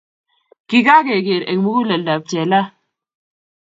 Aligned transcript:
Kikakeker 0.69 1.41
eng 1.51 1.61
muguleldi 1.63 2.11
ab 2.13 2.23
jela. 2.31 2.61